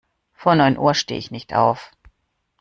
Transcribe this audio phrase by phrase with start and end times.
[0.33, 1.91] Vor neun Uhr stehe ich nicht auf.